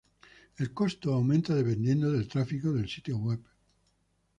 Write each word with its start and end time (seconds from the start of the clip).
El 0.57 0.73
costo 0.73 1.13
aumenta 1.13 1.53
dependiendo 1.53 2.11
del 2.11 2.27
tráfico 2.27 2.71
del 2.73 2.89
sitio 2.89 3.17
web. 3.19 3.39